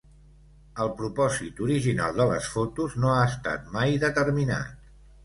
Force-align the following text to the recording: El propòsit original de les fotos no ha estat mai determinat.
El 0.85 0.87
propòsit 1.01 1.61
original 1.65 2.17
de 2.21 2.27
les 2.31 2.47
fotos 2.53 2.97
no 3.05 3.13
ha 3.17 3.19
estat 3.33 3.69
mai 3.77 3.95
determinat. 4.07 4.91